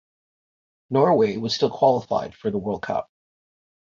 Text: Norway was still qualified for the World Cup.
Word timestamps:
Norway 0.89 1.37
was 1.37 1.53
still 1.53 1.69
qualified 1.69 2.33
for 2.33 2.49
the 2.49 2.57
World 2.57 2.81
Cup. 2.81 3.07